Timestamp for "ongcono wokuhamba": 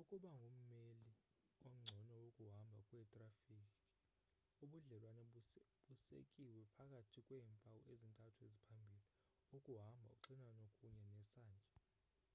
1.68-2.78